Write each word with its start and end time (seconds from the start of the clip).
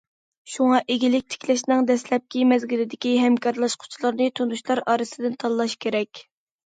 شۇڭا، 0.51 0.77
ئىگىلىك 0.93 1.25
تىكلەشنىڭ 1.33 1.83
دەسلەپكى 1.91 2.41
مەزگىلىدىكى 2.53 3.13
ھەمكارلاشقۇچىلارنى 3.25 4.31
تونۇشلار 4.41 4.83
ئارىسىدىن 4.87 5.37
تاللاش 5.45 5.77
كېرەك. 5.87 6.25